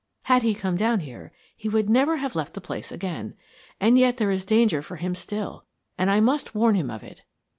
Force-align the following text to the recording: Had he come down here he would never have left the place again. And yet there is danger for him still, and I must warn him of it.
Had 0.23 0.41
he 0.41 0.55
come 0.55 0.77
down 0.77 1.01
here 1.01 1.31
he 1.55 1.69
would 1.69 1.87
never 1.87 2.17
have 2.17 2.33
left 2.33 2.55
the 2.55 2.59
place 2.59 2.91
again. 2.91 3.35
And 3.79 3.99
yet 3.99 4.17
there 4.17 4.31
is 4.31 4.45
danger 4.45 4.81
for 4.81 4.95
him 4.95 5.13
still, 5.13 5.63
and 5.95 6.09
I 6.09 6.19
must 6.19 6.55
warn 6.55 6.73
him 6.73 6.89
of 6.89 7.03
it. 7.03 7.21